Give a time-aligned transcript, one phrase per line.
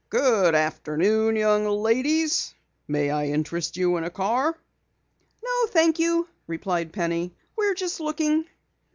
[0.09, 2.55] "Good afternoon, young ladies.
[2.87, 4.57] May I interest you in a car?"
[5.45, 7.35] "No, thank you," replied Penny.
[7.55, 8.45] "We're just looking."